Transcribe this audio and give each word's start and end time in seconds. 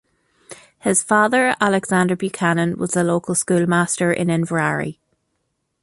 His 0.79 1.03
father, 1.03 1.55
Alexander 1.61 2.15
Buchanan, 2.15 2.79
was 2.79 2.93
the 2.93 3.03
local 3.03 3.35
schoolmaster 3.35 4.11
in 4.11 4.31
Inverary. 4.31 4.99